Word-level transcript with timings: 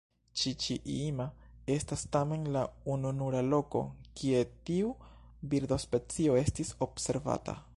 Ĉiĉi-jima 0.43 1.25
estas 1.73 2.05
tamen 2.15 2.47
la 2.55 2.63
ununura 2.93 3.43
loko 3.49 3.83
kie 4.21 4.41
tiu 4.71 4.89
birdospecio 5.53 6.41
estis 6.45 6.75
observata. 6.89 7.61